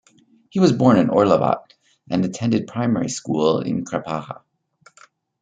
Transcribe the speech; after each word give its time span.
He 0.49 0.59
was 0.59 0.71
born 0.71 0.97
in 0.97 1.11
Orlovat, 1.11 1.75
and 2.09 2.25
attended 2.25 2.65
primary 2.65 3.07
school 3.07 3.59
in 3.61 3.85
Crepaja. 3.85 4.41